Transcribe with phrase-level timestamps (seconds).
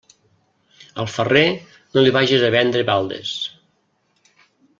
[1.03, 1.43] Al ferrer,
[1.97, 3.37] no li vages a vendre baldes.